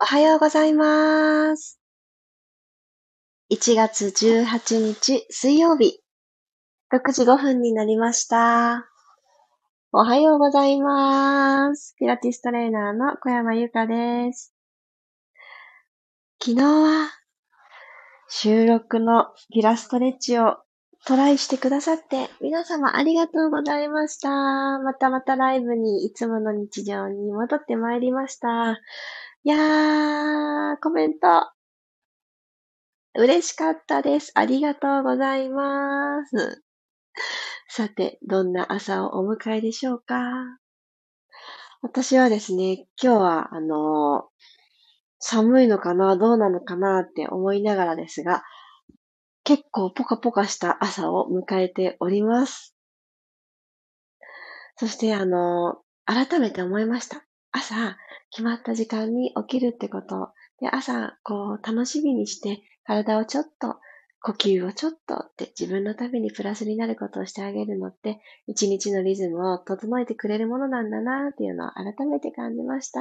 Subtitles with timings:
[0.00, 1.80] おはようございます。
[3.52, 6.00] 1月18日水曜日、
[6.92, 8.88] 6時5分になりました。
[9.92, 11.94] おはようございます。
[11.96, 14.52] ピラティストレーナーの小山由かです。
[16.42, 17.10] 昨日は
[18.28, 20.56] 収録のピラストレッチを
[21.06, 24.28] トライしてくださって皆様ありがとうございました。
[24.30, 28.80] またまたライブにいつもの日常に戻ってまいりました。
[29.46, 31.50] いやー、コメント
[33.14, 34.32] 嬉しかったです。
[34.34, 36.64] ありがとうございます。
[37.68, 40.16] さて、どんな朝をお迎えでしょうか？
[41.82, 44.30] 私はですね、今日は、あの
[45.18, 48.44] 寒いのかなどうなのかなって思いながらですが、
[49.42, 52.74] 結構ポカポカした朝を迎えております。
[54.78, 57.26] そして、あの改めて思いました。
[57.56, 57.96] 朝、
[58.30, 60.32] 決まった時間に起きるってこと。
[60.60, 63.76] で、朝、こう、楽しみにして、体をちょっと、
[64.20, 73.00] 呼吸をちょっとって自分のためにプラスになることをしてあげるのって、一日のリズムを整えてくれるものなんだなっていうのを改めて感じました。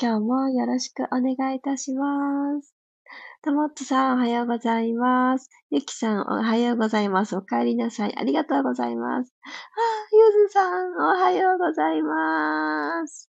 [0.00, 2.73] 今日もよろしくお願いいたします。
[3.44, 5.50] ともっとさんおはようございます。
[5.70, 7.36] ゆきさんおはようございます。
[7.36, 8.16] お帰りなさい。
[8.16, 9.34] ありがとうございます。
[9.44, 9.50] あ、
[10.16, 13.28] ゆずさんおはようございます。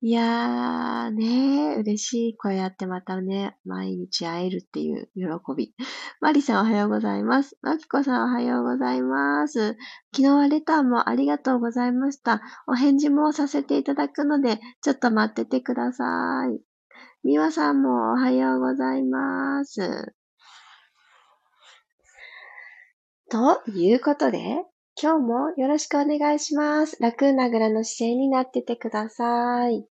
[0.00, 2.36] いやーね嬉しい。
[2.38, 5.74] こうやってまたね、毎日会えるっていう喜び。
[6.22, 7.58] マリさんおはようございます。
[7.60, 9.76] マキコさんおはようございます。
[10.16, 12.40] 昨日はレターもありがとうございました。
[12.66, 16.73] お返事もさせていただくので、ちょっと待っててください。
[17.24, 20.14] みわさんもおはようございます。
[23.30, 24.38] ということで、
[25.00, 26.98] 今日もよろしくお願いします。
[27.00, 29.86] 楽なぐらの姿勢になっててください。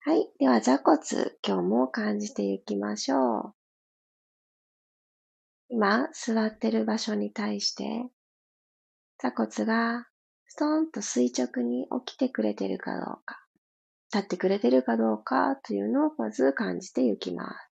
[0.00, 0.28] はい。
[0.40, 0.98] では、座骨、
[1.46, 3.54] 今日も感じていきましょう。
[5.68, 8.08] 今、座ってる場所に対して、
[9.18, 10.08] 座骨が
[10.48, 13.43] ストーンと垂直に起きてくれてるかどうか、
[14.14, 17.70] 立ってくれてるかどうかというのをまず感じていきます。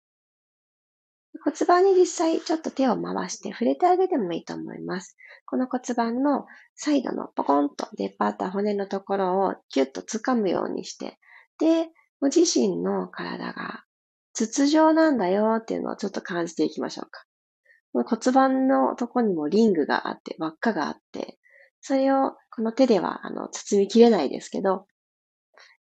[1.44, 5.16] 骨盤に実際ちょっと手を回して触れてあげてもいいと思います。
[5.46, 11.18] この骨盤のサイドのポコンと出っ張った骨のところをキュッと掴むようにして、
[11.58, 11.88] で、
[12.20, 13.84] ご自身の体が
[14.32, 17.24] 筒状なんだよっていうのをちょっと感じていきましょうか。
[17.92, 21.38] 骨盤のとこにもリングがあって、輪っかがあって、
[21.80, 24.86] それをこの手ではあの包みきれないですけど、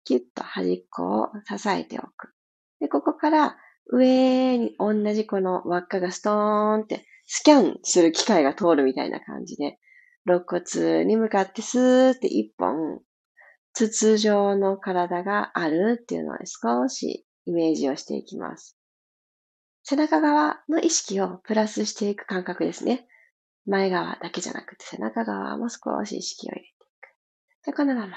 [0.05, 2.33] キュッと端っこを支えておく。
[2.79, 3.57] で、ここから
[3.91, 9.79] 上に同じこの輪っかがストーンってスキャンする機械が通るみたいな感じで、
[10.25, 13.01] 肋骨に向かってスーって一本
[13.73, 18.77] 筒状の体があるっていうのを少しイメージをしていきます。
[19.83, 23.05] 背中側の意識をプラスしていく感覚ですね。
[23.65, 26.71] 前側だけじゃなくて背中側も少し意識を入れてい
[27.61, 27.65] く。
[27.65, 28.15] で、このまま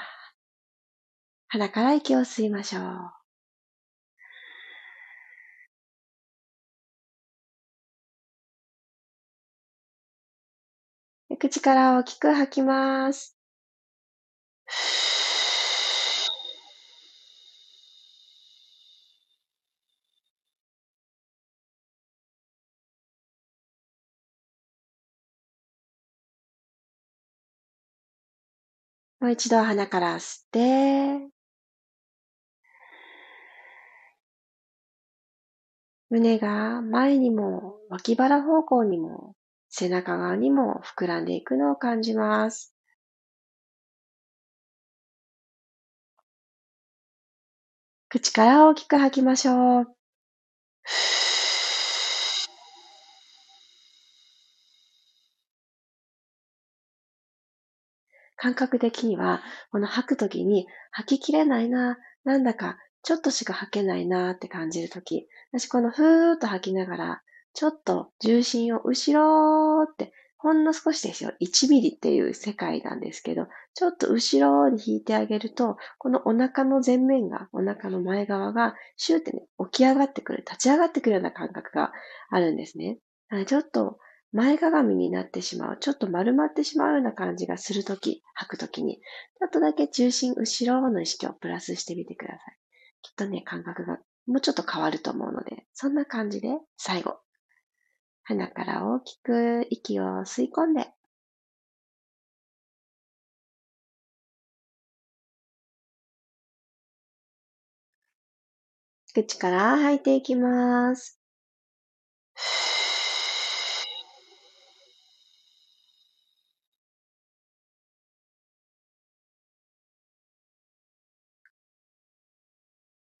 [1.49, 3.17] 鼻から息を吸いましょう。
[11.37, 13.37] 口から大きく吐きます。
[29.19, 31.36] もう一度鼻から吸って、
[36.09, 39.35] 胸が前にも脇腹方向にも
[39.69, 42.73] 背中側にも膨らんでいくのを感じます。
[48.09, 49.97] 口から大きく吐きましょう。
[58.37, 59.41] 感覚的には、
[59.71, 67.21] この吐くときに吐ききれないな、なんだかちょっとしか吐けないなーって感じるとき、私このふーっと吐きながら、
[67.53, 71.31] ちょっと重心を後ろって、ほんの少しですよ。
[71.39, 81.93] 1ミリっていう世界なんですけど、ちょっと後ろに引いてあげると、このお腹の前面が、お腹の前側が、シューってね、起き上がってくる、立ち上がってくるような感覚が
[82.29, 82.99] あるんですね。
[83.45, 83.99] ちょっと
[84.33, 92.57] 前かがみになってしまう、ちょっと丸まってしまうような感じがするとき、吐くときに、ちょっとだけ重心後ろの意識をプラスしてみてください。
[93.01, 97.19] きっとね、感覚がもうちょっと変わると思うので、そんな感じで最後。
[98.23, 100.93] 鼻から大きく息を吸い込んで、
[109.13, 111.16] 口から吐いていきます。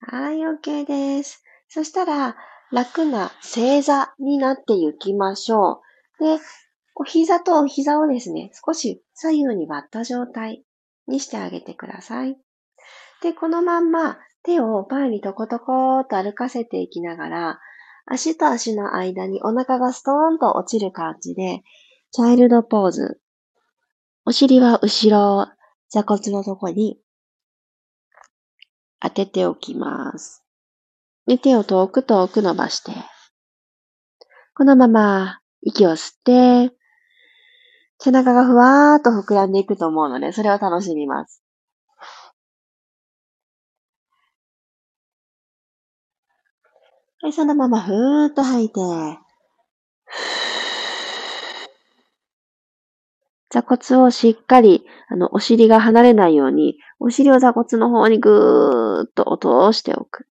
[0.09, 1.43] はい、OK です。
[1.67, 2.37] そしたら、
[2.71, 5.81] 楽な正座になっていきましょ
[6.21, 6.23] う。
[6.23, 6.41] で、
[6.95, 10.63] お膝とお膝をですね、少し左右に割った状態
[11.07, 12.37] にしてあげてください。
[13.21, 17.59] で、このまんま手を前にトコトコと歩かせていきながら、
[18.05, 21.63] 足と足の間にお腹がストーンと落ちる感じで、
[22.11, 23.19] チャイルドポーズ。
[24.25, 25.47] お尻は後ろ、
[25.89, 26.97] 座骨のとこに
[28.99, 30.43] 当てておきます。
[31.25, 32.91] で、手を遠く遠く伸ばして、
[34.55, 36.75] このまま息を吸って、
[37.99, 41.43] 背中がふわーっと膨らんでいくと思うので、それを楽しみます。
[47.21, 48.79] はい、そのままふーっと吐いて、
[53.57, 60.27] 座骨をしっかり、あの、お尻が離れないように、お尻を座骨の方にぐーっと落としておく。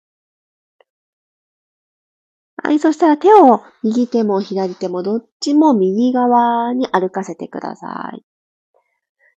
[2.62, 8.24] はい、そしたら手を右手も左手もどっちも右側に歩かせてください。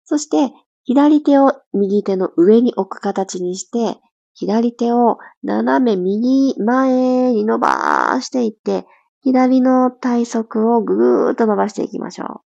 [0.04, 0.54] そして、
[0.84, 4.00] 左手を右手の上に置く形にして、
[4.34, 8.86] 左手を斜め右前に伸ばしていって、
[9.22, 12.47] 左の体側をぐーっと伸ばしていきましょう。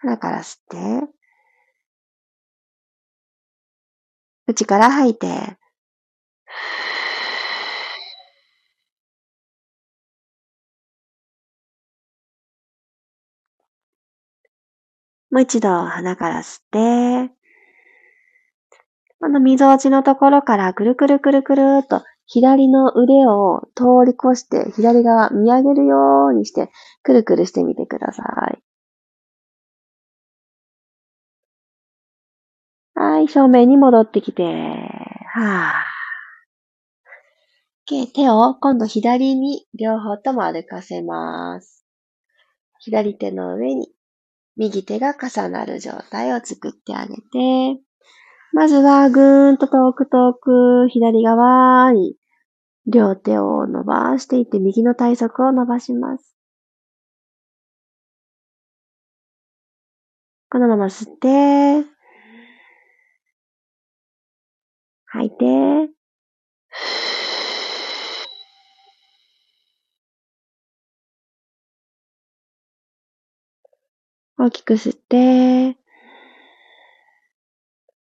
[0.00, 1.12] 鼻から吸って、
[4.46, 5.26] 口から吐いて、
[15.30, 16.64] もう一度鼻から吸っ
[17.28, 17.32] て、
[19.20, 26.70] この溝落ちのところからくるくるくるくるっと左の腕を通り越して左側見上げるようにして
[27.02, 28.69] くるくるしてみてください。
[33.20, 35.90] い、正面に戻ってきて、はぁ。
[38.14, 41.84] 手を今度左に両方とも歩かせます。
[42.78, 43.88] 左手の上に
[44.56, 47.80] 右手が重なる状態を作ってあげて、
[48.52, 52.16] まずはぐーんと遠く遠く左側に
[52.86, 56.36] 両手を伸ばしていって右の体側を伸ばします。
[60.50, 61.88] このまま吸って、
[65.12, 65.44] 吐いて、
[74.38, 75.76] 大きく吸って、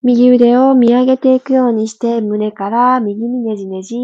[0.03, 3.97] 右腕を見上げていくようにして胸から右にねじねじ。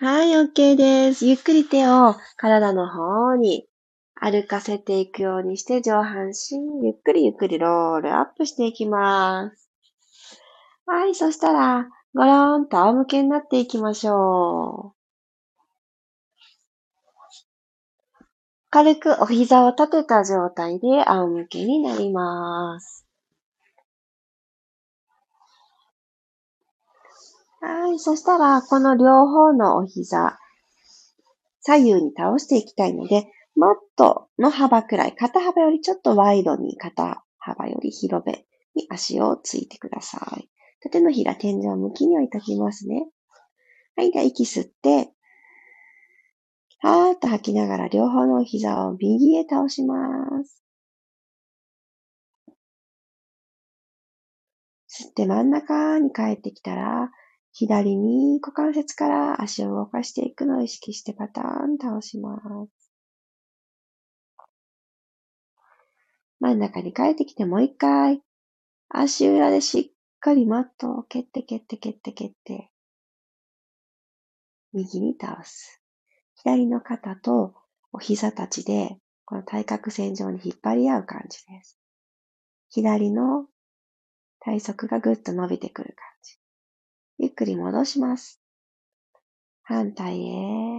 [0.00, 1.26] はい、OK です。
[1.26, 3.66] ゆっくり手を体の方に
[4.14, 9.68] 歩かせていくようにして上半身ゆっくりゆっくりロールアップしていきます。
[10.86, 14.98] はい、そしたらごろーんと仰向けになっていきましょう。
[18.70, 23.07] 軽くお膝を立てた状態で仰向けになります。
[27.60, 30.38] はい、そしたらこの両方のお膝、
[31.60, 40.48] 左右に倒していきたいので、マットの幅くらい、肩幅よりちょっとワイドに、肩幅より広めに足をついてください。
[40.90, 43.08] 手のひら天井向きに置いときますね。
[43.96, 45.12] はい、では息吸って、
[46.80, 49.96] はーっと吐きながら両方のお膝を右へ倒しま
[50.44, 50.62] す。
[54.88, 57.10] 吸って真ん中に帰ってきたら、
[57.58, 62.38] 左に股関節から足を動かしていくのを意識してパターン倒しま
[62.68, 62.92] す。
[66.38, 68.22] 真ん中に帰ってきてもう一回、
[68.88, 72.70] 足裏でしっかりマットを蹴って蹴って蹴って蹴って、
[74.72, 75.82] 右に倒す。
[76.36, 77.54] 左の肩と
[77.92, 81.76] お膝たちで、この対角線上に引っ張り合う感じです。
[82.70, 83.46] 左の
[84.38, 86.17] 体側がぐっと伸びてくる感じ。
[87.18, 88.40] ゆっくり戻します。
[89.64, 90.78] 反対へ。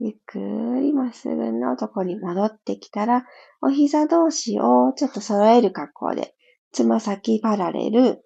[0.00, 0.38] ゆっく
[0.80, 3.24] りまっすぐのとこに戻ってきたら、
[3.60, 6.34] お膝同士をちょっと揃える格好で、
[6.72, 8.24] つま先パラレル、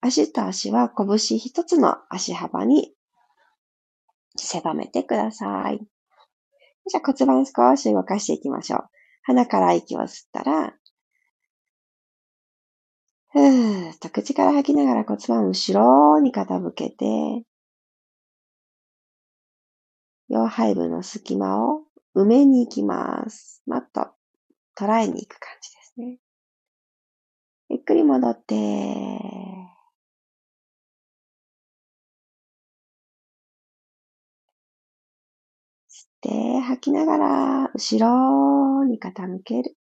[0.00, 2.94] 足と足は拳一つの足幅に
[4.36, 5.80] 狭めてください。
[6.86, 8.88] じゃあ骨盤少し動かしていきましょう。
[9.24, 10.77] 鼻から息を吸ったら、
[13.30, 17.44] ふーっと口から吐きながら骨盤を後ろに傾けて、
[20.28, 23.62] 両背部の隙間を埋めに行きます。
[23.66, 24.10] マット、
[24.78, 26.18] 捉えに行く感じですね。
[27.70, 28.58] ゆっくり戻って、吸
[36.06, 39.77] って吐きながら後ろに傾ける。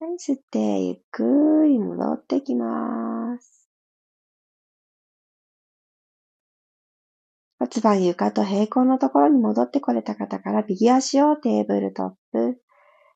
[0.00, 1.24] はい、吸って、ゆっく
[1.66, 3.68] り戻ってきます。
[7.58, 12.62] 骨盤床と平行のところに戻ってこれた方から、右足をテーブルトップ、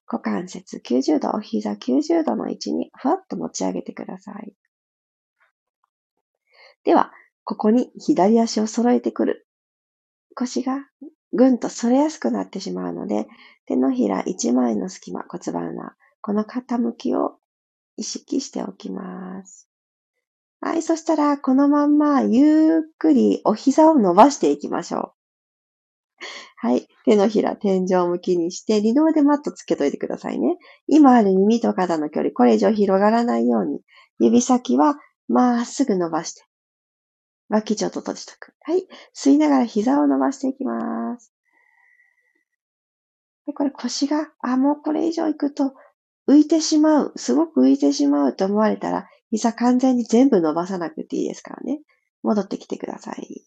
[0.09, 4.53] 股関節90度、お膝90度の位置にふわっと持ち上げてください。
[6.83, 7.13] では、
[7.45, 9.47] ここに左足を揃えてくる。
[10.35, 10.89] 腰が
[11.33, 13.29] ぐんと反れやすくなってしまうので、
[13.67, 17.39] 手のひら1枚の隙間、骨盤がこの傾きを
[17.97, 19.69] 意識しておきます。
[20.61, 20.83] はい。
[20.83, 25.13] そしたら、このまんま、ゆっくりお膝を伸ばしていきましょう。
[26.57, 26.87] はい。
[27.05, 30.59] 手のひら、天井向きにして、二の腕マットつけといてくださいね。
[30.87, 33.81] 今ある耳と肩の距離、これ以上広がらないように、
[34.21, 34.95] 指先は
[35.27, 36.45] まっすぐ伸ばして、
[37.49, 38.55] 脇ちょっと閉じとく。
[38.61, 38.87] はい。
[39.13, 41.35] 吸いながら膝を伸ばしていきます。
[43.47, 45.75] で、これ腰が、あ、もうこれ以上行くと、
[46.29, 51.81] 浮いてしまう、すごく浮いてしまうと思われたら、膝完全に全部伸ばさなくていいですからね。
[52.23, 53.45] 戻ってきてください。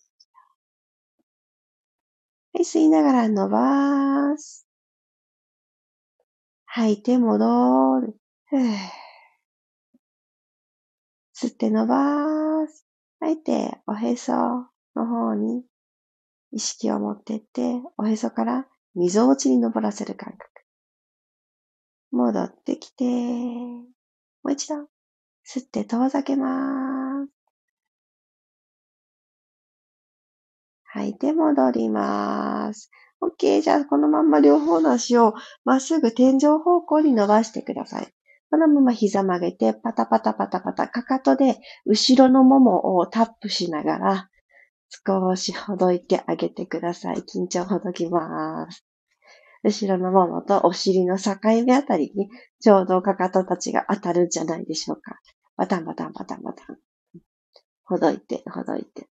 [2.53, 4.67] はい、吸いながら伸ばす。
[6.65, 8.19] 吐いて戻る。
[11.33, 12.85] 吸って伸ばす。
[13.19, 15.63] 吐いて、おへその方に
[16.51, 20.54] 意識を持ってって、おへそから溝落ちに登らせる感覚。
[22.15, 23.83] 戻ってきて、も
[24.45, 24.75] う一度、
[25.45, 27.29] 吸って遠ざけます。
[30.85, 32.89] 吐いて戻ります。
[33.21, 33.61] OK。
[33.61, 35.33] じゃあ、このまま両方の足を
[35.65, 38.07] まっすぐ天井方向に伸ばしてください。
[38.49, 44.29] このまま膝曲げて、パタパタパタパタ、かかとで後ろのももをタップしながら、
[44.87, 47.17] 少しほどいてあげてください。
[47.17, 48.85] 緊張ほどきます。
[49.65, 51.31] 後ろのももとお尻の境
[51.65, 52.29] 目あたりに、
[52.59, 55.19] ちょうどかかとたちが当たるんじゃないでしょうか。
[55.57, 56.77] バタンバタンバタンバタン。
[57.83, 59.07] ほどいて、ほどいて。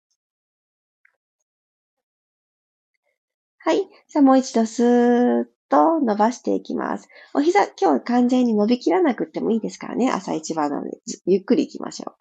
[3.57, 3.89] はい。
[4.07, 7.07] さあ、もう一度スーッと伸ばしていきます。
[7.33, 10.11] お膝、今日完全に伸びきらなくてもいいですからね。
[10.11, 12.15] 朝一番なので、ゆっくり行きましょう。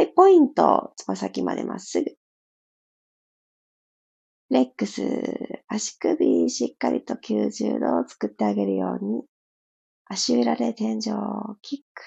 [0.00, 0.08] はい。
[0.08, 2.16] ポイント、つま先までまっすぐ。
[4.50, 5.02] レックス、
[5.68, 9.24] 足首しっかりと90度を作ってあげるように、
[10.04, 12.02] 足裏で天井を、キック。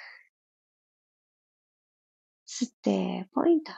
[2.47, 3.71] 吸って、ポイント。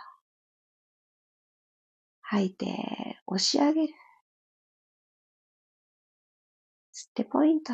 [2.21, 3.93] 吐いて、押し上げる。
[6.93, 7.73] 吸って、ポイント。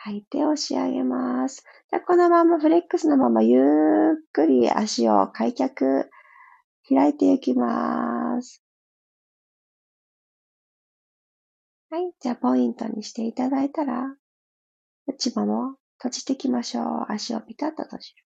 [0.00, 1.64] 吐いて押し上げます。
[1.90, 3.62] じゃこのままフレックスのままゆっ
[4.32, 6.08] くり足を開脚
[6.88, 8.62] 開いていきます。
[11.90, 12.12] はい。
[12.20, 14.14] じゃあ、ポイントにしていただいたら、
[15.06, 17.06] 内もも閉じていきましょう。
[17.08, 18.24] 足をピタッと閉じる。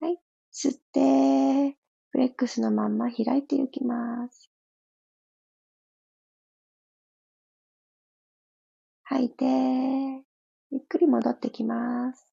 [0.00, 0.18] はい。
[0.52, 1.78] 吸って、
[2.10, 4.50] フレックスのまんま開いていきます。
[9.04, 12.26] 吐いて、ゆっくり戻ってきます。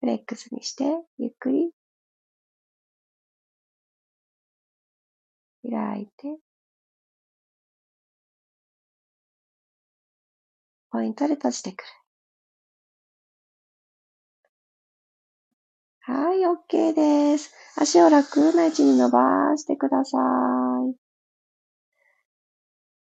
[0.00, 0.84] フレックスにして、
[1.18, 1.72] ゆっくり
[5.72, 6.38] 開いて、
[10.90, 11.84] ポイントで閉じてくる。
[16.04, 17.52] はい、OK です。
[17.76, 20.18] 足を楽な位置に伸ばしてくださ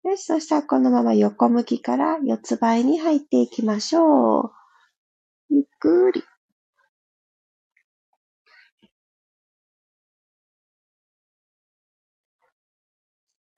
[0.03, 0.07] い。
[0.07, 4.51] よし、そしたらこのまま横向きから四つ倍に入っていきましょう。
[5.49, 6.23] ゆっくり。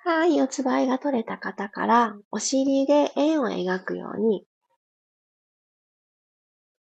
[0.03, 4.47] はい、四つ倍が取れた方から、お尻で円を描くように、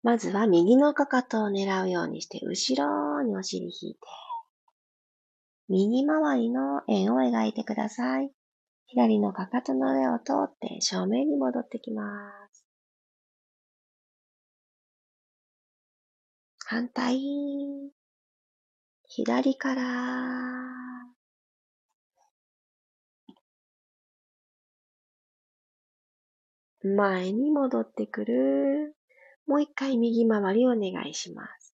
[0.02, 4.00] まずは右のかかとを狙うようにして、後ろにお尻引いて、
[5.70, 8.32] 右回りの円を描いてください。
[8.88, 12.66] 左のかかとの上を通って正面に戻ってきます。
[16.66, 17.22] 反対。
[19.08, 20.95] 左から
[26.86, 28.96] 前に戻ってくる。
[29.48, 31.74] もう一回右回りお願いします。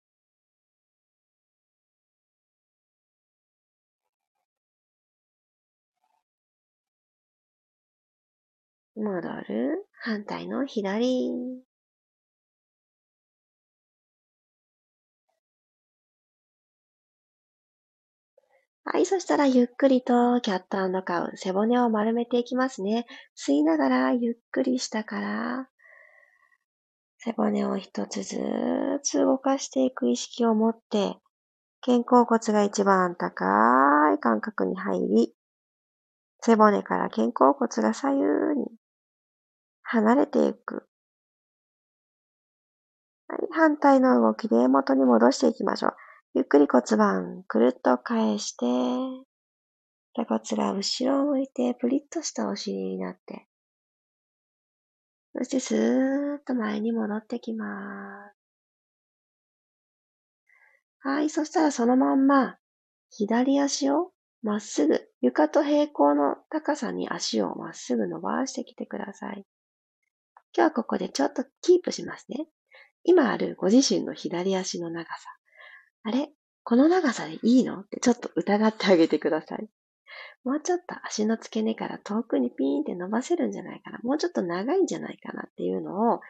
[8.94, 9.86] 戻る。
[9.98, 11.30] 反対の左。
[18.84, 23.06] はい、そしたらゆっくりとキャットカウン、背骨を丸めていきますね。
[23.36, 25.68] 吸いながらゆっくり下から
[27.18, 28.38] 背骨を一つず
[29.02, 31.16] つ動かしていく意識を持って、
[31.82, 33.44] 肩甲骨が一番高
[34.14, 35.34] い感覚に入り、
[36.40, 38.22] 背骨から肩甲骨が左右
[38.58, 38.66] に
[39.82, 40.86] 離れていく。
[43.28, 45.96] はい、反対の動きで元に戻していきましょう。
[46.34, 48.66] ゆっくり骨盤くるっと返して、
[50.16, 53.46] 座骨が後ろを向いてプリッとしたお尻になって、
[55.36, 58.36] そしてスーッと前に戻ってきます。
[61.00, 61.30] はい。
[61.30, 62.58] そしたらそのまんま、
[63.10, 69.46] 左足をまっすぐ、床と平行の高さに足をまっすぐ伸ばしてきてください。
[70.54, 72.46] 今日はここでちょっとキープしますね。
[73.02, 75.39] 今あるご自身の左足の長さ。
[76.02, 76.30] あれ？
[76.62, 77.80] この長さでいいの？
[77.80, 79.68] ってちょっと疑ってあげてください。
[80.44, 83.98] もうちょっと足の付け根から遠くにピーンって伸ばせるんじゃないかな。
[84.02, 86.20] もうちょっと長いんじゃないかなっていうのを、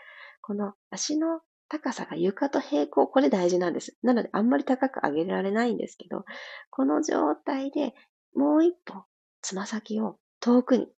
[0.42, 3.96] この足の高さが床と平行、これ大事なんです。
[4.02, 6.24] なのであんまり高く上げられないんですけど、
[6.70, 7.94] この状態で
[8.34, 9.04] もう一歩、
[9.42, 10.88] つま先を遠くに、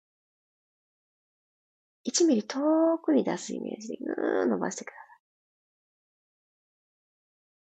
[2.07, 4.95] 1ミリ遠くに出すイメージでぐー伸ばしてくだ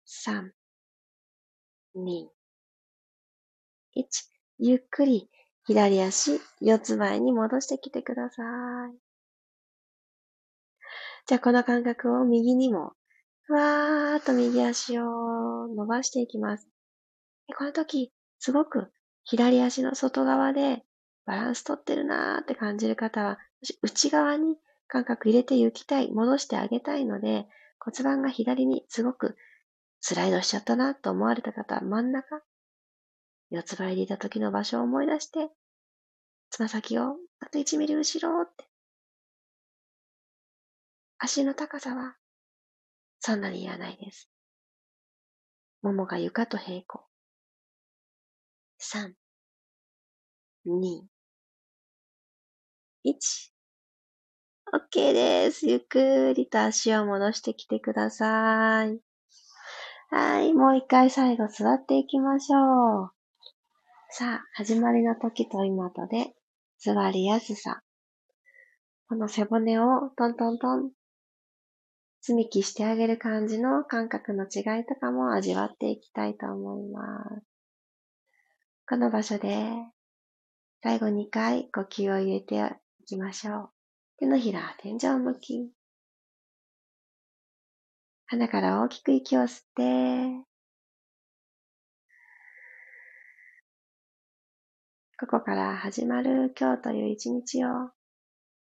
[0.05, 0.43] さい。
[0.43, 0.51] 3、
[1.97, 2.27] 2、
[3.95, 4.03] 1。
[4.59, 5.29] ゆっくり
[5.65, 8.43] 左足、四つ前に戻してきてくださ
[8.87, 8.97] い。
[11.25, 12.93] じゃあこの感覚を右にも、
[13.43, 16.67] ふわーっと右足を伸ばしていきます。
[17.57, 18.91] この時、すごく
[19.23, 20.83] 左足の外側で
[21.25, 23.39] バランス取ってるなーって感じる方は、
[23.81, 24.55] 内側に
[24.87, 27.47] 感覚入れて行きたい、戻してあげたいので、
[27.79, 29.35] 骨盤が左にすごく
[30.09, 32.41] スライドしちゃったなと思われた方は真ん中、
[33.49, 35.49] 四つ倍でいた時の場所を思い出して、
[36.49, 38.69] つま先をあと1ミリ後ろって。
[41.17, 42.15] 足の高さは
[43.19, 44.29] そんなにいらないです。
[45.81, 47.03] ももが床と平行。
[48.79, 49.11] 3、
[50.67, 51.01] 2、
[53.03, 53.51] 1。
[54.73, 55.67] OK です。
[55.67, 59.06] ゆっくりと足を戻してきてください。
[60.09, 60.53] はい。
[60.53, 63.11] もう一回最後座っていきましょう。
[64.09, 66.33] さあ、始まりの時と今とで、
[66.79, 67.81] 座りやすさ。
[69.09, 70.91] この背骨をトントントン、
[72.21, 77.45] 積み木してあげる感じの感覚の違いとかも味わっていきたいと思います。
[78.87, 79.67] この場所で、
[80.81, 82.55] 最後2回呼吸を入れて
[83.01, 83.69] いきましょう。
[84.19, 85.76] 手のひら、天井向き。
[88.29, 90.45] 鼻から大きく息を吸って、
[95.17, 97.69] ここから始まる今日という一日を、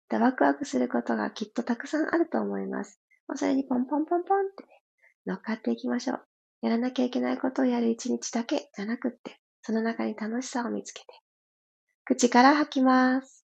[0.08, 3.00] ワクワクすることがきっとたくさんあると思います。
[3.34, 4.68] それにポンポンポンポンってね、
[5.26, 6.20] 乗っかっていきましょう。
[6.62, 11.06] やらなきゃいけないことをやる一日だけじゃなくって、その中に楽しさを見つけて、
[12.04, 13.45] 口から吐きます。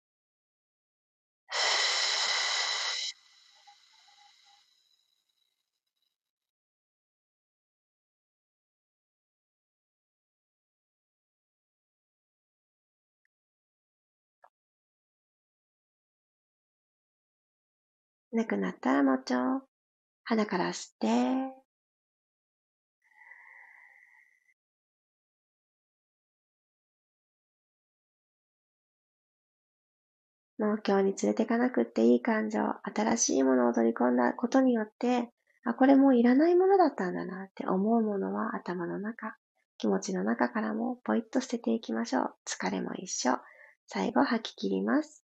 [18.40, 19.64] なくなったらもうちょ。
[20.24, 21.08] 鼻から吸って、
[30.58, 35.30] もう今日に連れてかなくっていい感情、新しいものを取り込んだことによって、
[35.66, 39.36] あ、これもういらないものだったんだなって思うものは頭の中、
[39.78, 42.34] 気持ちの中からもポイッと捨てていきましょう。
[42.46, 43.38] 疲れも一緒。
[43.88, 45.29] 最後吐き切ります。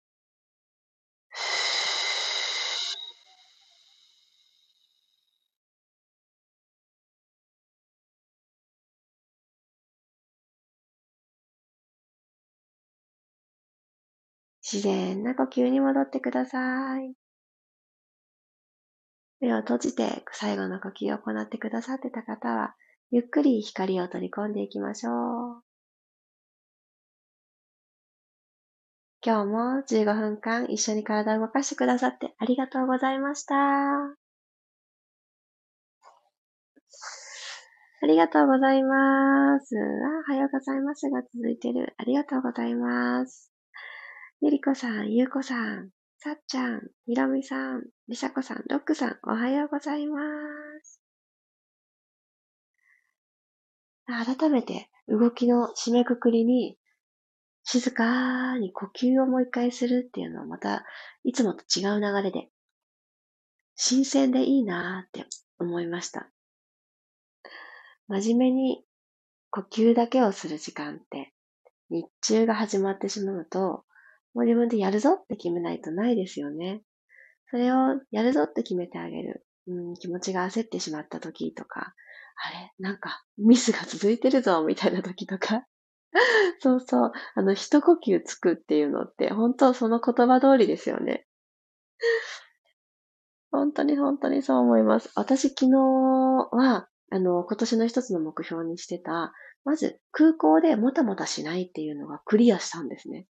[14.65, 17.13] 自然な呼吸に戻ってください。
[19.41, 22.75] 目を閉じて最後の呼吸を行ってくださってた方は、
[23.11, 25.63] ゆっくり光を取り込んでいきましょう。
[29.23, 33.55] 今日も15分間一緒に体を動かしてくださってありがとうございました。
[33.57, 34.17] あ
[38.07, 39.77] りがとうございます。
[39.77, 39.81] あ、
[40.29, 41.95] おはようございますが続いてる。
[41.99, 43.54] ありがとうございます。
[44.45, 50.19] ゆりこさん、ゆうこさん、さっちゃん、ひろみさん、りさこさん、ロックさん、おはようございま
[50.85, 51.01] す。
[54.05, 56.77] 改めて動きの締めくくりに
[57.63, 60.85] 静かに呼吸をもう一回するっていうのはまた
[61.25, 62.51] いつもと違う流れで
[63.77, 65.27] 新鮮でいいなーって
[65.59, 66.29] 思いました。
[68.09, 68.85] 真面目に
[69.49, 71.33] 呼吸だけをする時間って
[71.89, 73.87] 日中が始まってしまうと
[74.35, 76.83] もう自分でやるぞって決めないとないですよね。
[77.51, 79.47] それをやるぞって決めてあげる。
[79.67, 81.95] うん、気持ちが焦ってしまった時とか、
[82.37, 85.65] あれなんかミスが続いてるぞみたいな時とか。
[86.61, 87.13] そうそう。
[87.35, 91.27] あの、一呼吸つくっていうのって、本当その言葉通りですよね。
[93.51, 95.11] 本当に本当にそう思います。
[95.15, 99.33] 私昨日は、あの、今年の一つの目標にしてた、
[99.65, 103.27] まず空港でもたもたしないっていうのがクリアしたんですね。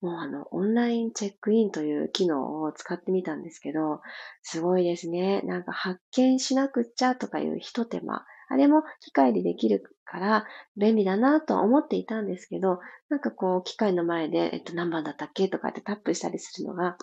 [0.00, 4.00] もうあの、オンラインチェックインという機能を使ってみたんですけど、
[4.42, 5.42] すごいですね。
[5.42, 8.24] なんか発見しなくっちゃとかいう一手間。
[8.48, 16.96] あれも機械でできるから便利だなとは思っていたんですけど、なんかこう、機械の前で、えっと、何番だったっけとかってタップしたりするのが、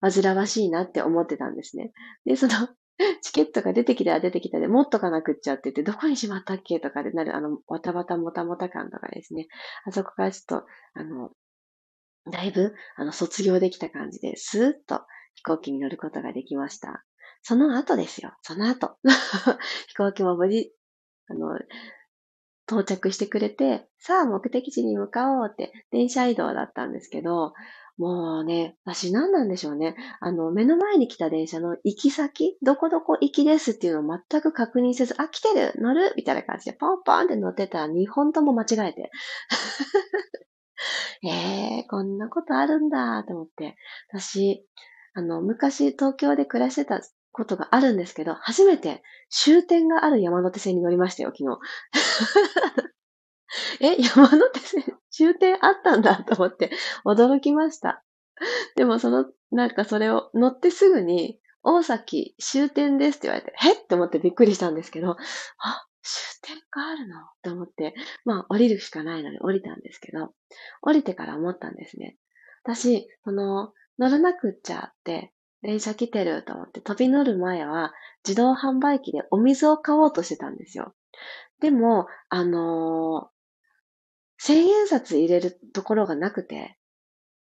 [0.00, 1.92] 煩わしいなって思ってたんですね。
[2.24, 2.52] で、その、
[3.22, 9.48] チケットが出てきたら出てきたで、持っとかなくっちゃってて、どこにしまったっけとかでなる、あの、わたわたもたもた感とかですね。
[9.84, 11.30] あそこからちょっと、あの、
[12.30, 15.02] だいぶ、あの、卒業できた感じで、スーッと
[15.34, 17.04] 飛行機に乗ることができました。
[17.42, 18.32] その後ですよ。
[18.42, 18.96] その後。
[19.88, 20.72] 飛行機も無事、
[21.28, 21.58] あの、
[22.66, 27.52] 到着してくれて、さあ目的地に向かおうって電車移動だったんですけど、
[27.96, 29.94] もうね、私何なんでしょうね。
[30.20, 39.10] あの、目の前に来た電車の行き先、どこどこ行きですっていうのを全く確認せず、あ、来てる乗るみたいな感じでポンポンって乗ってたら2本とも間違えて。
[41.22, 43.76] えー、こんなことあるんだと思って。
[44.12, 44.66] 私、
[45.14, 51.58] あの、昔東京で暮らしてたことがあるんですけど、初めて終点がある山手線に乗りましたよ、昨日。
[53.80, 56.70] え、山手線、終点あったんだと思って
[57.04, 58.02] 驚きました。
[58.76, 65.16] でもその、なんかそれを乗ってすぐに、大崎終点ですって言われて、へって思ってびっくりしたんですけど、あ、
[66.02, 70.34] 終点があるのと思って、まあ降りるしかないので降りたんですけど、
[70.82, 72.18] 降りてから思ったんですね。
[72.64, 75.32] 私、その、乗らなくっちゃって、
[75.62, 77.94] 電車来てると思って飛び乗る前は
[78.26, 80.94] 自動販売機でお水を買おうとしてたんですよ。
[81.60, 83.30] でも、あの
[84.46, 86.76] 千円札入れるところがなくて、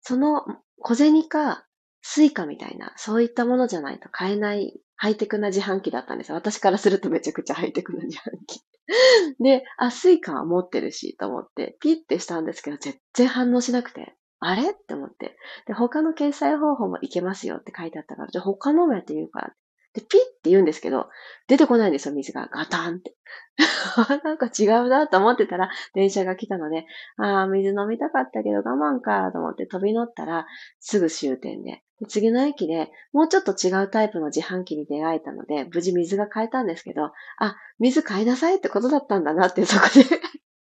[0.02, 0.46] その
[0.80, 1.66] 小銭か
[2.04, 6.36] Suica みたいな、そういったものじゃないと買えないハイテクな自販機だったんですよ。
[6.36, 8.62] 私からするとめちゃくちゃハイテクな自販機。
[9.44, 14.16] で、あ、 Suica は持ってるし、と思って、ピッてしたんですけど、全然反応しなくて。
[14.40, 14.70] あれ？
[14.70, 15.38] って思って。
[15.66, 19.56] で、他の決済方法もいけますよって書いてあったから、じゃあ他のもやってみるか。
[19.94, 21.10] で、ピッって言うんですけど、
[21.48, 22.48] 出てこないんですよ、水が。
[22.48, 23.16] ガタンって。
[24.24, 26.86] なんか違うなと思ってたら、電車が来たので、
[27.18, 30.46] ああ、水飲みたかったけど我慢かと思って飛び乗ったら、
[30.80, 31.84] すぐ終点で。
[32.00, 40.04] で次の駅でもうちょっと違うタイプの自販機に出会えたので、無事水が買えたんですけど、あ、水買いなさいってことだったんだなってそこで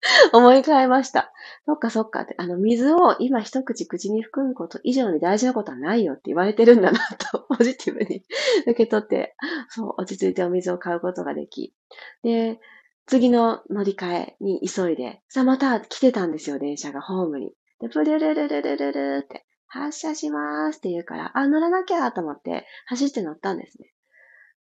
[0.34, 1.34] 思い返ました。
[1.66, 7.00] そっかそっかって、あの、水を今一口口に含むこと以上に大事なことはないよって言われてるんだな
[7.32, 8.24] と、 ポジティブに
[8.68, 9.36] 受け取って、
[9.70, 11.74] そう、落ち着いてお水を買うことができ。
[12.24, 12.60] で、
[13.08, 17.54] 次の乗り換えに急いで、さまた来てたんですよ、電車がホームに。
[17.82, 23.94] で、プルルルルルルルって、発車しますって言うから、あ、乗らなきゃと思って走って乗ったんですね。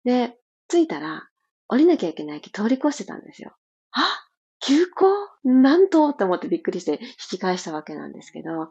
[0.04, 1.28] で、着いたら、
[1.68, 3.54] 降りなきゃいけない駅通り越してたんですよ。
[3.92, 4.27] あ
[4.68, 5.06] 休校
[5.44, 6.12] なんと？
[6.12, 8.68] と思ってびっくりして引き返したわけなんですけど、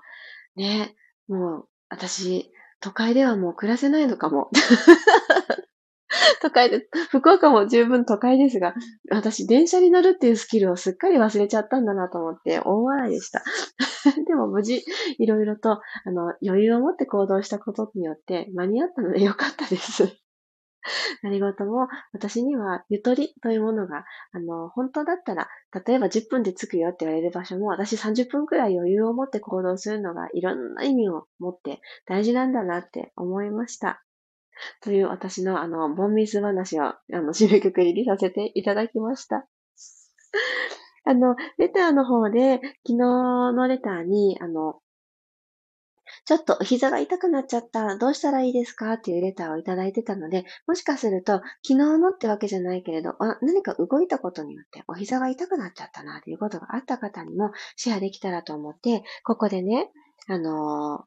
[0.56, 0.96] ね、
[1.28, 4.52] もう私、都会ではもう暮らせないのかも。
[6.44, 8.76] 都会で、福岡も十分都会ですが、
[9.10, 13.44] 私電車に乗るっていうスキルをすっかり忘れちゃったんだなと思って大笑いでした。
[14.28, 14.86] でも無事、
[15.18, 15.82] いろいろと、あ
[16.12, 20.16] の、余裕を持って行動したことによって間に合ったのでよかったです。
[21.23, 25.47] 何事も私にはゆとりというものが、あの、本当だったら、
[25.86, 34.04] 例えば10分で着くよって言われる場所も、私30分くらい余裕を持って行動するのがいろんな意味を持って大事なんだなって思いました。
[34.82, 39.47] という私のあの、ボンミス話をあの、締めくくりにさせていただきました。
[41.06, 44.82] あの、レターの方で、昨日のレターに、あの、
[46.28, 47.98] ちょっとお膝が痛くなっちゃった。
[47.98, 48.94] どうしたらいいですか？
[48.94, 59.90] っていうレターをいただいてたので、もしかすると、昨日のってわけじゃないけれど、何か動いたことによってお膝が痛くなっちゃったなっていうことがあった方にもシェアできたらと思って、ここでね、
[60.28, 61.04] あのー、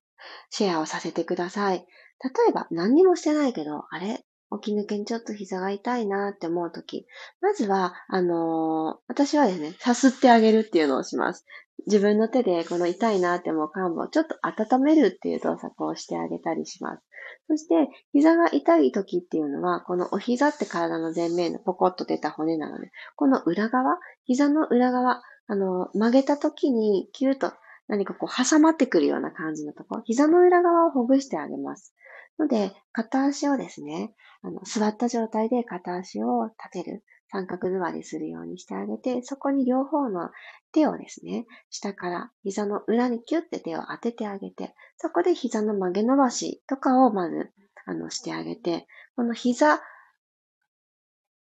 [0.48, 1.84] シェアをさせてください。
[2.24, 4.24] 例えば何にもしてないけど、あれ？
[4.62, 7.06] 起き抜けにちょっと膝が痛いなって思うとき、
[7.40, 11.44] まずは、あのー、私はですね、さすってあげるっていうのをします。
[11.86, 17.02] 自分の手でこの痛いなって思う患部をちょっと温めるっていう動作をしてあげたりします。
[17.48, 27.52] そして、膝が痛い時っていうのは、このお膝って体の前面のポコッと出た骨なので、この裏側、膝の裏側、あの、曲げた時にキューと
[27.88, 31.94] 何かこう挟まってくるような感じのところ、膝の裏側をほぐしてあげます。
[32.38, 37.04] ので、片足をですね、あの、座った状態で片足を立てる。
[37.32, 40.30] 三角座りするようにしてあげて、そこに両方の
[40.72, 47.50] 手をですね、下から膝の裏にキュッて手を当ててあげて、そこで膝の曲げ伸ばしとかをまず、
[47.86, 49.80] あの、してあげて、この膝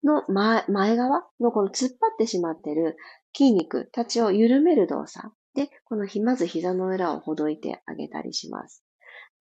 [0.03, 2.97] の前前側のこの突っ張ってしまってる
[3.35, 8.83] 筋肉たちを緩める動作で、このひまず膝の裏をほどいてあげたりします。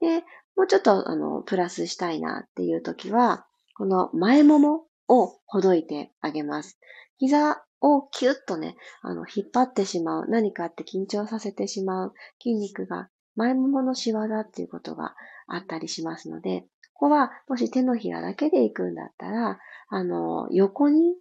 [0.01, 0.21] で、
[0.57, 6.79] もうちょっと、あの、プラスしたいなっていう時は、この前ももをほどいてあげます。
[7.19, 15.15] 膝をキュッとね、あの、引っ張ってしまう、何かって緊張させてしまう筋肉が前もものシワだっていうことが
[15.47, 21.15] あったりしますので、ここはもし手のひらだけで行くんだったら、あの、横に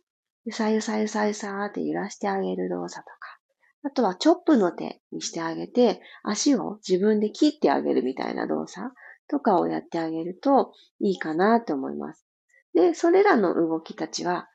[0.45, 3.39] ゆさゆさゆさゆさって揺らしてあげる動作とか、
[3.83, 8.91] あとはチョップの手にしてあげて、足を自分で切ってあげるみたいな動作
[9.27, 12.24] とかをやってあげるといいかなと思います。
[12.75, 14.47] で、それらの動きたちは、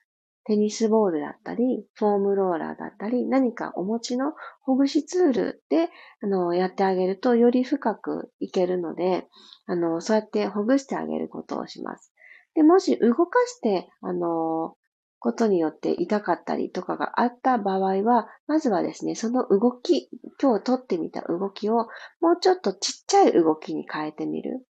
[0.45, 5.89] テニスボールだったり、フォームローラーだったり、何かお持ちのほぐしツールで、
[6.23, 9.27] あの、やってあげるとより深くいけるので、
[9.67, 12.13] あの、そうやってほぐしてあげることをします。
[12.55, 14.75] で、もし動かして、あの、
[15.19, 20.09] ことによって痛かったりとかがあった場合は、まずはですね、その動き、
[20.41, 21.89] 今日取ってみた動きを
[22.21, 24.67] もうちょっとちっちゃい動きに変えてみる。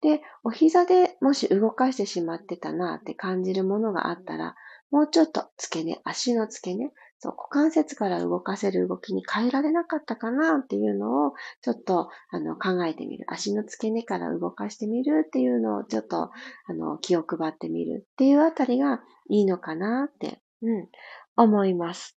[0.00, 4.54] で、お膝でもし動かしてしまってたなって感じるものがあったら、
[4.90, 13.26] もうちょっと付け根、足の付け根、そう、股関節から動かせる動きに変えられなかったかなっていうのを、ちょっと、あの、考えてみる。
[13.28, 16.30] 足の付け根から動かしてみるっていうのを、ちょっと、
[16.66, 20.88] あの、気を配ってみるっていうあたりがいいのかなって、うん、
[21.36, 22.16] 思います。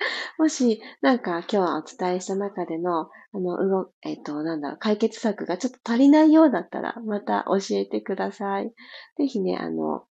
[0.38, 8.72] もし、なんか今日お伝えした中での、あの、動、えっ、と、なんだろう、解決策がちょっと足りないようだったら、また教えてください。
[9.16, 10.04] ぜひね、あの、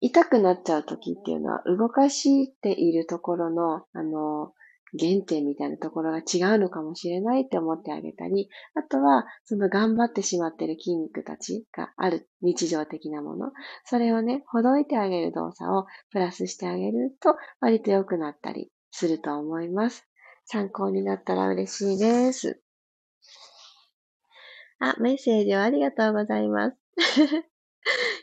[0.00, 4.52] 痛くなっちゃう時っていうのは動かしているところの、あの、
[4.98, 13.50] 原点みたいなところが違うのかもしれないって思ってあげたり、あとは、その頑張ってしまってる筋肉たちがある日常的なもの、
[13.84, 20.06] それをね、ほどいてあげる動作をプラスしてあげると、割と良くなったりすると思います。
[20.46, 22.60] 参考になったら嬉しいです。
[24.78, 26.76] あ、メッセージをありがとうございます。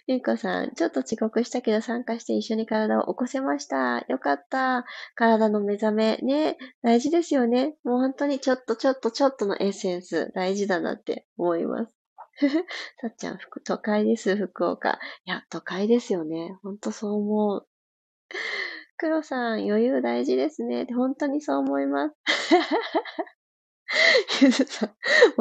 [0.07, 4.05] ゆいこさん、ちょっと遅刻したけど参加して一緒に体を起こせました。
[4.07, 4.85] よかった。
[5.15, 6.17] 体の目覚め。
[6.17, 7.75] ね、大事ですよね。
[7.83, 11.93] もう本当にちょっとちょっとちょっとのエッセンス、大事だなって思います。
[13.01, 14.99] さっちゃん、都会です、福岡。
[15.25, 16.57] いや、都会ですよね。
[16.63, 17.67] ほんとそう思う。
[19.01, 20.85] 黒さん、余裕大事ですね。
[20.95, 22.15] 本当にそう思います。
[24.43, 24.89] ゆずさん、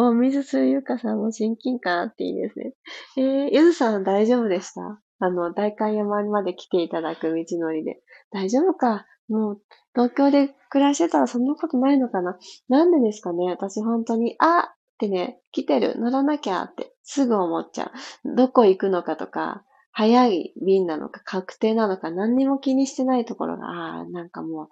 [0.01, 2.73] もう水すゆかさんも親近感あっていいですね。
[3.19, 5.03] えー、ゆずさん大丈夫でした？
[5.19, 8.01] あの、代官山まで来ていただく道のりで。
[8.33, 9.05] 大丈夫か？
[9.29, 9.63] もう、
[9.95, 12.39] 東京で暮らしてたらそんなことないのかな？
[12.71, 13.45] なんでですかね？
[13.51, 17.93] 私本当に、あってね、来てる、乗らなきゃってすぐ思っちゃ
[18.25, 18.37] う。
[18.37, 24.69] どこ行くのかとか、早い便なのか確定なのか何にも気にしてないところが、ああ、なんかもう、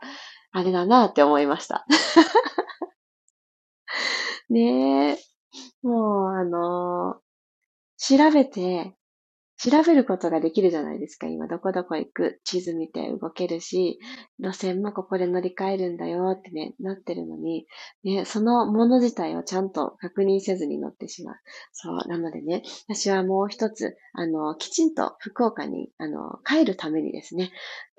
[0.52, 1.84] あれだなって思いました。
[4.50, 5.18] ねえ。
[5.82, 8.96] もう、あのー、調べて、
[9.58, 11.26] 調べることができるじゃないですか。
[11.26, 13.98] 今、どこどこ行く、地図見て動けるし、
[14.38, 17.66] 路線もここで乗り換えるんだよってね、なってるのに、
[18.04, 21.36] ね、そのもの自体をちゃんと確認せずに乗ってしまう。
[21.72, 27.50] そう、なのでね、私はもう一つ、あの、きちんと福岡に、あの、帰るためにですね、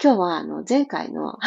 [0.01, 1.37] 今日は、あの、前回の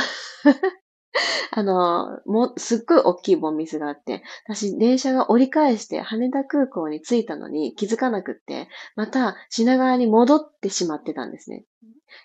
[1.53, 11.65] あの、も、すっごい大きいボンミスがあって、私、電車が折り返して羽田空港に着いたのに気づかなくって、また品川に戻ってしまってたんですね。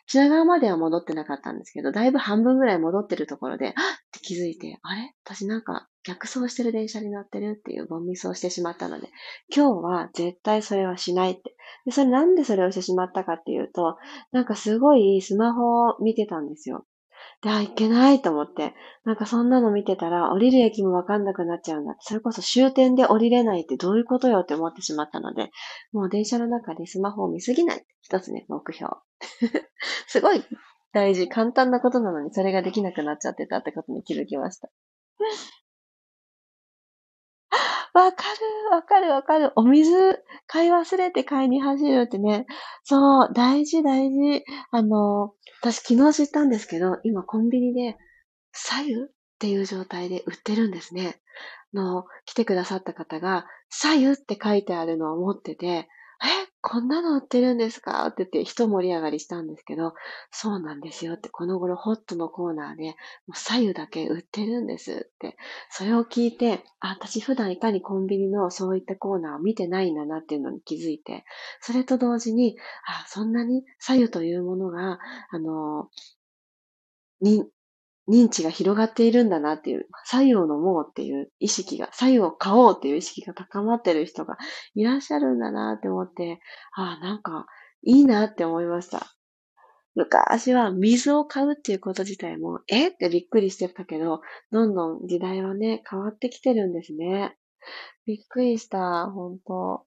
[0.05, 3.75] 品川までは戻ってなかったんですけど、だいぶ半分ぐらい戻ってるところで、はっっ
[4.11, 5.13] て気づいて、あれ？
[5.23, 9.09] 私なんか逆走してる電車に乗ってるっていうボンミスをしてしまったので、
[9.53, 11.55] 今日は絶対それはしないって。
[11.85, 13.97] で、それなんでそれをしてしまったかっていうと、
[14.31, 16.85] なんかすごいスマホを見てたんですよ。
[17.41, 18.73] で、あ、いけないと思って。
[19.05, 21.95] なんかそんなの見てたら、降りる駅もわかんなくなっちゃうんだ。
[21.99, 25.51] それこそ終点で降りれないってどういうことよって思ってしまったので、
[25.91, 27.85] もう電車の中でスマホを見すぎない。
[28.01, 28.91] 一つね、目標。
[30.07, 30.43] すごい
[30.93, 34.69] 大事、簡単なことなのにそれができなくなっちゃってたってことに気づきました。
[37.97, 39.53] わかる、わかる、わかる。
[39.55, 39.91] お水
[40.45, 42.45] 買い忘れて買いに走るってね。
[42.83, 44.43] そう、大事、大事。
[44.69, 47.97] あの、私昨日知ったんですけど、今コンビニで、
[48.51, 48.97] 左右っ
[49.39, 51.19] ていう状態で売ってるんですね。
[51.73, 55.89] の、来てくださった方が、左右って書いてあるのを持ってて、
[56.69, 58.05] こんなの売ってるんですか？
[58.07, 59.93] って言って一盛り上がりしたんですけど、
[60.31, 61.13] そうなんですよ。
[61.13, 62.83] って、この頃ホットのコーナーで、
[63.25, 65.09] もう左右だけ売ってるんです。
[65.09, 65.37] って、
[65.69, 71.23] それを聞いて、あ、私普段いかにコンビニのそういったコーナーを見てないんだなっていうのに気づいて、
[71.61, 74.99] それと同時に、あ、そんなに左右というものが、
[75.31, 75.87] あの、
[77.21, 77.45] に、
[78.09, 84.37] 認知が広がっているんだなっていう、左右を飲もうっていう意識が、左右を買おうっていう意識が高まってる人が
[84.75, 86.39] いらっしゃるんだなって思って、
[86.75, 87.45] ああ、なんか
[87.83, 89.17] いいなって思いました。
[89.95, 97.35] 昔は水を買うっていうこと自体も、えってびっくりしてたけど、どんどん時代はね、変わってきてるんですね。
[98.05, 99.85] びっくりした、ほんと。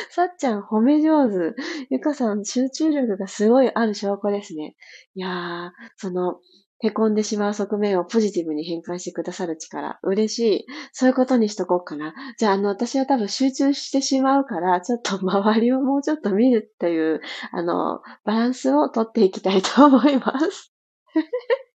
[0.10, 1.54] さっちゃん褒め上手。
[1.90, 4.76] ゆかさん集中力がすごいある証拠ですね。
[5.14, 6.40] いやー、その、
[6.82, 9.98] へこんでしまう側面をポジティブに変換してくださる力。
[10.02, 10.66] 嬉しい。
[10.92, 12.14] そういうことにしとこうかな。
[12.38, 17.20] じゃあ、あの、私は多分集中してしまうから、ちょっと周りをもうちょっと見るっていう、
[17.52, 20.72] あの、バランスをとっていきたいと思います。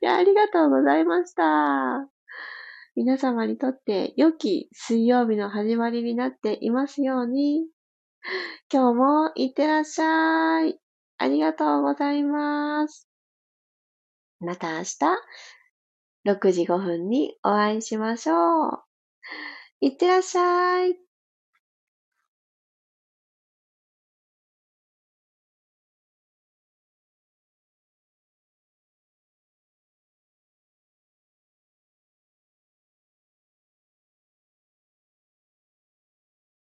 [0.00, 2.11] いや、ありがとうございました。
[2.94, 7.66] 皆様にとって良き水曜日の始まりになっていますように。
[8.70, 10.78] 今日もいってらっしゃい。
[11.16, 13.08] ありがとうございます。
[14.40, 14.98] また明日、
[16.26, 18.82] 6時5分にお会いしましょう。
[19.80, 21.11] いってらっしゃい。